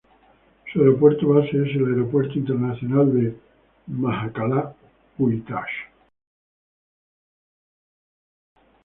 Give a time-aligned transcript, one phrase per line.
[0.73, 3.39] Su aeropuerto base es el Aeropuerto Internacional de
[3.85, 5.67] Majachkalá-Uytash.